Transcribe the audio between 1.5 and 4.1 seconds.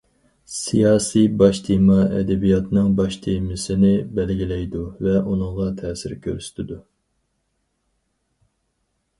تېما ئەدەبىياتنىڭ باش تېمىسىنى